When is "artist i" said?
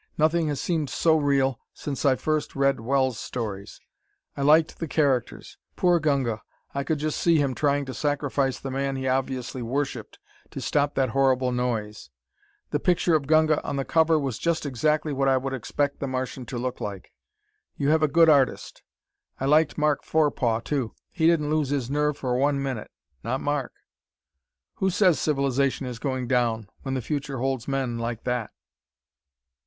18.27-19.45